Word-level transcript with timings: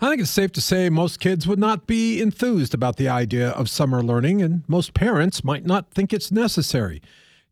I 0.00 0.10
think 0.10 0.20
it's 0.20 0.30
safe 0.30 0.52
to 0.52 0.60
say 0.60 0.88
most 0.90 1.18
kids 1.18 1.48
would 1.48 1.58
not 1.58 1.88
be 1.88 2.20
enthused 2.22 2.72
about 2.72 2.98
the 2.98 3.08
idea 3.08 3.48
of 3.50 3.68
summer 3.68 4.00
learning, 4.00 4.40
and 4.40 4.62
most 4.68 4.94
parents 4.94 5.42
might 5.42 5.66
not 5.66 5.90
think 5.90 6.12
it's 6.12 6.30
necessary. 6.30 7.02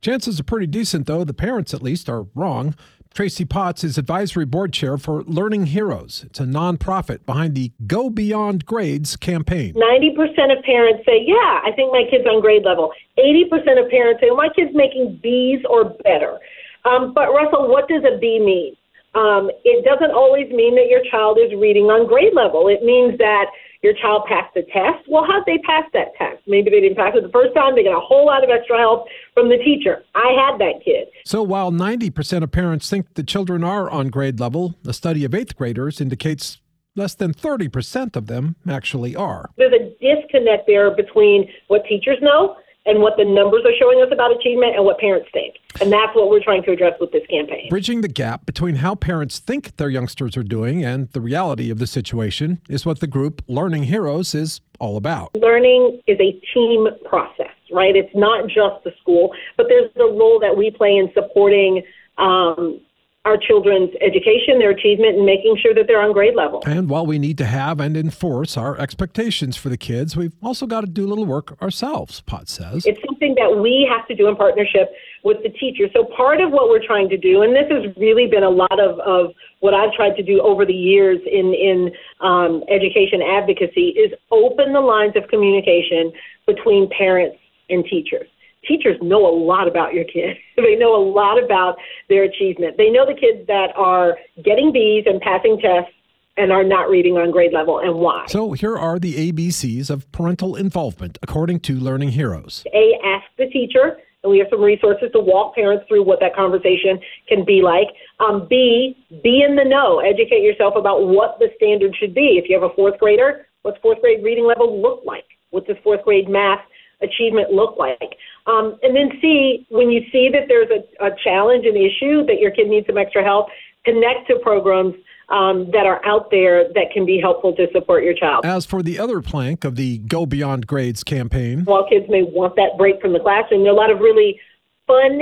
Chances 0.00 0.38
are 0.38 0.44
pretty 0.44 0.68
decent, 0.68 1.08
though, 1.08 1.24
the 1.24 1.34
parents 1.34 1.74
at 1.74 1.82
least 1.82 2.08
are 2.08 2.26
wrong. 2.36 2.76
Tracy 3.12 3.44
Potts 3.44 3.82
is 3.82 3.98
advisory 3.98 4.44
board 4.44 4.72
chair 4.72 4.96
for 4.96 5.24
Learning 5.24 5.66
Heroes. 5.66 6.22
It's 6.26 6.38
a 6.38 6.44
nonprofit 6.44 7.26
behind 7.26 7.56
the 7.56 7.72
Go 7.84 8.10
Beyond 8.10 8.64
Grades 8.64 9.16
campaign. 9.16 9.74
90% 9.74 10.56
of 10.56 10.62
parents 10.62 11.02
say, 11.04 11.24
Yeah, 11.26 11.62
I 11.64 11.72
think 11.74 11.90
my 11.90 12.04
kid's 12.08 12.26
on 12.26 12.40
grade 12.40 12.62
level. 12.64 12.92
80% 13.18 13.82
of 13.82 13.90
parents 13.90 14.20
say, 14.20 14.30
My 14.30 14.50
kid's 14.54 14.70
making 14.72 15.18
B's 15.20 15.64
or 15.68 15.96
better. 16.04 16.38
Um, 16.84 17.12
but, 17.12 17.32
Russell, 17.32 17.68
what 17.68 17.88
does 17.88 18.04
a 18.04 18.18
B 18.18 18.38
mean? 18.38 18.76
Um, 19.16 19.50
it 19.64 19.82
doesn't 19.84 20.12
always 20.12 20.52
mean 20.52 20.76
that 20.76 20.88
your 20.92 21.00
child 21.10 21.38
is 21.40 21.48
reading 21.56 21.84
on 21.84 22.06
grade 22.06 22.34
level. 22.36 22.68
It 22.68 22.84
means 22.84 23.16
that 23.16 23.46
your 23.82 23.94
child 23.94 24.24
passed 24.28 24.52
the 24.52 24.62
test. 24.72 25.08
Well, 25.08 25.24
how'd 25.24 25.44
they 25.46 25.56
pass 25.58 25.84
that 25.94 26.12
test? 26.18 26.42
Maybe 26.46 26.68
they 26.68 26.80
didn't 26.80 26.98
pass 26.98 27.14
it 27.14 27.22
the 27.22 27.32
first 27.32 27.54
time. 27.54 27.74
They 27.74 27.84
got 27.84 27.96
a 27.96 28.04
whole 28.04 28.26
lot 28.26 28.44
of 28.44 28.50
extra 28.50 28.76
help 28.76 29.06
from 29.32 29.48
the 29.48 29.56
teacher. 29.56 30.04
I 30.14 30.36
had 30.36 30.60
that 30.60 30.84
kid. 30.84 31.08
So 31.24 31.42
while 31.42 31.72
90% 31.72 32.42
of 32.42 32.50
parents 32.52 32.90
think 32.90 33.14
the 33.14 33.22
children 33.22 33.64
are 33.64 33.88
on 33.88 34.08
grade 34.08 34.38
level, 34.38 34.74
a 34.86 34.92
study 34.92 35.24
of 35.24 35.34
eighth 35.34 35.56
graders 35.56 36.00
indicates 36.00 36.58
less 36.94 37.14
than 37.14 37.32
30% 37.32 38.16
of 38.16 38.26
them 38.26 38.56
actually 38.68 39.16
are. 39.16 39.48
There's 39.56 39.72
a 39.72 39.96
disconnect 40.00 40.66
there 40.66 40.94
between 40.94 41.48
what 41.68 41.84
teachers 41.86 42.18
know 42.20 42.56
and 42.86 43.00
what 43.00 43.14
the 43.16 43.24
numbers 43.24 43.62
are 43.64 43.74
showing 43.78 44.00
us 44.00 44.08
about 44.12 44.34
achievement 44.34 44.76
and 44.76 44.84
what 44.84 44.98
parents 44.98 45.28
think. 45.32 45.56
And 45.80 45.92
that's 45.92 46.14
what 46.14 46.30
we're 46.30 46.42
trying 46.42 46.62
to 46.64 46.72
address 46.72 46.94
with 47.00 47.12
this 47.12 47.26
campaign. 47.28 47.68
Bridging 47.68 48.00
the 48.00 48.08
gap 48.08 48.46
between 48.46 48.76
how 48.76 48.94
parents 48.94 49.38
think 49.38 49.76
their 49.76 49.90
youngsters 49.90 50.36
are 50.36 50.42
doing 50.42 50.84
and 50.84 51.10
the 51.10 51.20
reality 51.20 51.70
of 51.70 51.78
the 51.78 51.86
situation 51.86 52.60
is 52.68 52.86
what 52.86 53.00
the 53.00 53.06
group 53.06 53.42
Learning 53.48 53.84
Heroes 53.84 54.34
is 54.34 54.60
all 54.78 54.96
about. 54.96 55.36
Learning 55.36 56.00
is 56.06 56.18
a 56.20 56.40
team 56.54 56.86
process, 57.04 57.54
right? 57.72 57.96
It's 57.96 58.14
not 58.14 58.46
just 58.46 58.84
the 58.84 58.92
school, 59.00 59.34
but 59.56 59.66
there's 59.68 59.92
the 59.94 60.04
role 60.04 60.38
that 60.40 60.56
we 60.56 60.70
play 60.70 60.96
in 60.96 61.10
supporting 61.12 61.82
um, 62.18 62.80
our 63.26 63.36
children's 63.36 63.90
education, 64.00 64.60
their 64.60 64.70
achievement, 64.70 65.16
and 65.16 65.26
making 65.26 65.58
sure 65.60 65.74
that 65.74 65.86
they're 65.88 66.00
on 66.00 66.12
grade 66.12 66.36
level. 66.36 66.62
And 66.64 66.88
while 66.88 67.04
we 67.04 67.18
need 67.18 67.36
to 67.38 67.44
have 67.44 67.80
and 67.80 67.96
enforce 67.96 68.56
our 68.56 68.78
expectations 68.78 69.56
for 69.56 69.68
the 69.68 69.76
kids, 69.76 70.16
we've 70.16 70.32
also 70.42 70.66
got 70.66 70.82
to 70.82 70.86
do 70.86 71.04
a 71.04 71.08
little 71.08 71.26
work 71.26 71.60
ourselves, 71.60 72.20
Potts 72.20 72.52
says. 72.52 72.86
It's 72.86 73.00
something 73.04 73.34
that 73.34 73.58
we 73.60 73.88
have 73.90 74.06
to 74.06 74.14
do 74.14 74.28
in 74.28 74.36
partnership 74.36 74.92
with 75.24 75.38
the 75.42 75.48
teachers. 75.48 75.90
So 75.92 76.04
part 76.16 76.40
of 76.40 76.52
what 76.52 76.68
we're 76.68 76.86
trying 76.86 77.08
to 77.08 77.16
do, 77.16 77.42
and 77.42 77.54
this 77.54 77.66
has 77.68 77.96
really 77.96 78.28
been 78.28 78.44
a 78.44 78.50
lot 78.50 78.78
of, 78.78 79.00
of 79.00 79.32
what 79.58 79.74
I've 79.74 79.92
tried 79.92 80.14
to 80.16 80.22
do 80.22 80.40
over 80.40 80.64
the 80.64 80.72
years 80.72 81.18
in, 81.26 81.52
in 81.52 81.90
um, 82.20 82.62
education 82.70 83.20
advocacy, 83.22 83.88
is 83.98 84.12
open 84.30 84.72
the 84.72 84.80
lines 84.80 85.14
of 85.16 85.26
communication 85.28 86.12
between 86.46 86.88
parents 86.96 87.36
and 87.68 87.84
teachers 87.84 88.28
teachers 88.66 88.96
know 89.02 89.26
a 89.26 89.34
lot 89.34 89.68
about 89.68 89.94
your 89.94 90.04
kids. 90.04 90.38
they 90.56 90.76
know 90.76 90.94
a 90.94 91.02
lot 91.02 91.42
about 91.42 91.76
their 92.08 92.24
achievement. 92.24 92.76
They 92.76 92.90
know 92.90 93.06
the 93.06 93.14
kids 93.14 93.46
that 93.46 93.68
are 93.76 94.16
getting 94.44 94.72
B's 94.72 95.04
and 95.06 95.20
passing 95.20 95.58
tests 95.60 95.92
and 96.36 96.52
are 96.52 96.64
not 96.64 96.90
reading 96.90 97.16
on 97.16 97.30
grade 97.30 97.52
level 97.52 97.78
and 97.78 97.94
why. 97.94 98.26
So 98.28 98.52
here 98.52 98.76
are 98.76 98.98
the 98.98 99.32
ABCs 99.32 99.90
of 99.90 100.10
parental 100.12 100.56
involvement 100.56 101.18
according 101.22 101.60
to 101.60 101.80
Learning 101.80 102.10
Heroes. 102.10 102.64
A, 102.74 102.92
ask 103.04 103.24
the 103.38 103.46
teacher, 103.46 103.98
and 104.22 104.30
we 104.30 104.38
have 104.38 104.48
some 104.50 104.60
resources 104.60 105.08
to 105.12 105.20
walk 105.20 105.54
parents 105.54 105.84
through 105.88 106.04
what 106.04 106.20
that 106.20 106.34
conversation 106.34 107.00
can 107.28 107.44
be 107.44 107.62
like. 107.62 107.88
Um, 108.20 108.46
B, 108.48 108.96
be 109.22 109.42
in 109.48 109.56
the 109.56 109.64
know. 109.64 110.00
Educate 110.00 110.42
yourself 110.42 110.74
about 110.76 111.06
what 111.06 111.38
the 111.38 111.48
standard 111.56 111.94
should 111.98 112.14
be. 112.14 112.40
If 112.42 112.48
you 112.48 112.60
have 112.60 112.70
a 112.70 112.74
fourth 112.74 112.98
grader, 112.98 113.46
what's 113.62 113.78
fourth 113.80 114.00
grade 114.00 114.22
reading 114.22 114.46
level 114.46 114.80
look 114.80 115.02
like? 115.06 115.24
What 115.50 115.66
does 115.66 115.76
fourth 115.82 116.04
grade 116.04 116.28
math 116.28 116.60
achievement 117.00 117.52
look 117.52 117.78
like? 117.78 118.16
Um, 118.46 118.78
and 118.82 118.94
then 118.94 119.10
see 119.20 119.66
when 119.70 119.90
you 119.90 120.02
see 120.12 120.30
that 120.32 120.46
there's 120.48 120.68
a, 120.70 121.06
a 121.06 121.10
challenge, 121.24 121.66
an 121.66 121.76
issue, 121.76 122.24
that 122.26 122.38
your 122.38 122.50
kid 122.50 122.68
needs 122.68 122.86
some 122.86 122.96
extra 122.96 123.24
help, 123.24 123.48
connect 123.84 124.28
to 124.28 124.38
programs 124.38 124.94
um, 125.28 125.70
that 125.72 125.86
are 125.86 126.04
out 126.06 126.30
there 126.30 126.68
that 126.74 126.92
can 126.92 127.04
be 127.04 127.18
helpful 127.20 127.54
to 127.56 127.66
support 127.72 128.04
your 128.04 128.14
child. 128.14 128.46
As 128.46 128.64
for 128.64 128.82
the 128.82 128.98
other 128.98 129.20
plank 129.20 129.64
of 129.64 129.76
the 129.76 129.98
Go 129.98 130.26
Beyond 130.26 130.66
Grades 130.66 131.02
campaign, 131.02 131.64
while 131.64 131.88
kids 131.88 132.06
may 132.08 132.22
want 132.22 132.54
that 132.56 132.78
break 132.78 133.00
from 133.00 133.12
the 133.12 133.20
classroom, 133.20 133.62
there 133.62 133.72
are 133.72 133.74
a 133.74 133.78
lot 133.78 133.90
of 133.90 133.98
really 133.98 134.40
fun 134.86 135.20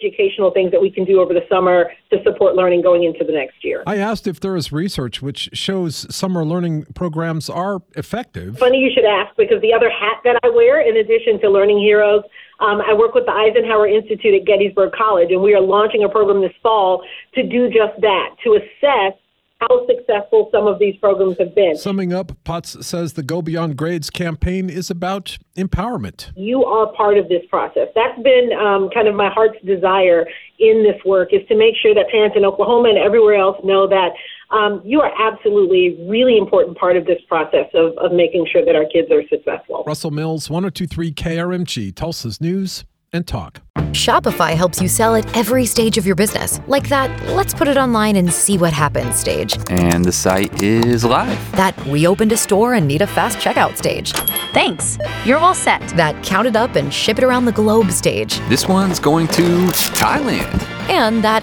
educational 0.00 0.52
things 0.52 0.70
that 0.70 0.80
we 0.80 0.90
can 0.90 1.04
do 1.04 1.20
over 1.20 1.34
the 1.34 1.44
summer 1.48 1.90
to 2.10 2.22
support 2.22 2.54
learning 2.54 2.80
going 2.82 3.04
into 3.04 3.24
the 3.24 3.32
next 3.32 3.64
year. 3.64 3.82
I 3.86 3.96
asked 3.96 4.26
if 4.26 4.40
there 4.40 4.56
is 4.56 4.70
research 4.70 5.20
which 5.20 5.50
shows 5.52 6.06
summer 6.14 6.44
learning 6.44 6.86
programs 6.94 7.50
are 7.50 7.82
effective. 7.96 8.58
Funny 8.58 8.78
you 8.78 8.90
should 8.94 9.04
ask 9.04 9.36
because 9.36 9.60
the 9.62 9.72
other 9.72 9.90
hat 9.90 10.20
that 10.24 10.38
I 10.44 10.48
wear, 10.50 10.80
in 10.80 10.96
addition 10.96 11.40
to 11.40 11.50
Learning 11.50 11.78
Heroes, 11.78 12.22
um, 12.60 12.80
I 12.80 12.94
work 12.94 13.14
with 13.14 13.26
the 13.26 13.32
Eisenhower 13.32 13.88
Institute 13.88 14.34
at 14.34 14.46
Gettysburg 14.46 14.92
College, 14.92 15.30
and 15.30 15.42
we 15.42 15.54
are 15.54 15.60
launching 15.60 16.04
a 16.04 16.08
program 16.08 16.42
this 16.42 16.52
fall 16.62 17.02
to 17.34 17.42
do 17.42 17.68
just 17.68 18.00
that, 18.00 18.36
to 18.44 18.54
assess 18.54 19.18
how 19.60 19.86
successful 19.86 20.48
some 20.50 20.66
of 20.66 20.78
these 20.78 20.96
programs 20.96 21.36
have 21.38 21.54
been. 21.54 21.76
Summing 21.76 22.12
up, 22.12 22.32
Potts 22.44 22.86
says 22.86 23.12
the 23.12 23.22
Go 23.22 23.42
Beyond 23.42 23.76
Grades 23.76 24.08
campaign 24.08 24.70
is 24.70 24.90
about 24.90 25.36
empowerment. 25.56 26.32
You 26.34 26.64
are 26.64 26.92
part 26.94 27.18
of 27.18 27.28
this 27.28 27.42
process. 27.50 27.88
That's 27.94 28.20
been 28.22 28.50
um, 28.58 28.88
kind 28.92 29.06
of 29.06 29.14
my 29.14 29.28
heart's 29.28 29.62
desire 29.64 30.26
in 30.58 30.82
this 30.82 31.02
work 31.04 31.32
is 31.32 31.46
to 31.48 31.56
make 31.56 31.74
sure 31.80 31.94
that 31.94 32.08
parents 32.10 32.36
in 32.36 32.44
Oklahoma 32.44 32.88
and 32.90 32.98
everywhere 32.98 33.34
else 33.34 33.58
know 33.62 33.86
that 33.86 34.12
um, 34.50 34.82
you 34.84 35.00
are 35.00 35.12
absolutely 35.20 35.98
a 35.98 36.10
really 36.10 36.36
important 36.36 36.76
part 36.76 36.96
of 36.96 37.06
this 37.06 37.20
process 37.28 37.66
of, 37.74 37.96
of 37.98 38.12
making 38.12 38.46
sure 38.50 38.64
that 38.64 38.74
our 38.74 38.86
kids 38.92 39.10
are 39.10 39.22
successful. 39.28 39.84
Russell 39.86 40.10
Mills, 40.10 40.50
1023 40.50 41.12
KRMG, 41.12 41.94
Tulsa's 41.94 42.40
News 42.40 42.84
and 43.12 43.26
Talk. 43.26 43.60
Shopify 43.92 44.54
helps 44.54 44.80
you 44.80 44.86
sell 44.86 45.16
at 45.16 45.36
every 45.36 45.66
stage 45.66 45.98
of 45.98 46.06
your 46.06 46.14
business. 46.14 46.60
Like 46.68 46.88
that, 46.90 47.10
let's 47.30 47.52
put 47.52 47.66
it 47.66 47.76
online 47.76 48.14
and 48.14 48.32
see 48.32 48.56
what 48.56 48.72
happens 48.72 49.16
stage. 49.16 49.58
And 49.68 50.04
the 50.04 50.12
site 50.12 50.62
is 50.62 51.04
live. 51.04 51.52
That 51.52 51.76
we 51.86 52.06
opened 52.06 52.30
a 52.30 52.36
store 52.36 52.74
and 52.74 52.86
need 52.86 53.02
a 53.02 53.06
fast 53.08 53.38
checkout 53.38 53.76
stage. 53.76 54.12
Thanks. 54.52 54.96
You're 55.24 55.38
all 55.38 55.54
set. 55.54 55.80
That 55.96 56.22
count 56.22 56.46
it 56.46 56.54
up 56.54 56.76
and 56.76 56.94
ship 56.94 57.18
it 57.18 57.24
around 57.24 57.46
the 57.46 57.52
globe 57.52 57.90
stage. 57.90 58.38
This 58.48 58.68
one's 58.68 59.00
going 59.00 59.26
to 59.28 59.42
Thailand. 59.96 60.62
And 60.88 61.24
that, 61.24 61.42